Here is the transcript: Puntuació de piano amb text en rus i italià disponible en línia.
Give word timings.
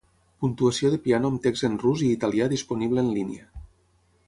Puntuació 0.45 0.89
de 0.93 0.97
piano 1.03 1.31
amb 1.33 1.43
text 1.43 1.67
en 1.69 1.77
rus 1.85 2.03
i 2.07 2.11
italià 2.15 2.49
disponible 2.57 3.07
en 3.07 3.15
línia. 3.21 3.49